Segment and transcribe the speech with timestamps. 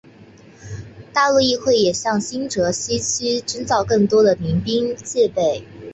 [1.13, 5.63] 大陆议会也向新泽西州征召更多民兵戒备。